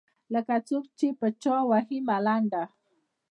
[0.33, 2.63] لکــــه څــوک چې په چـــا ووهي ملـــنډه.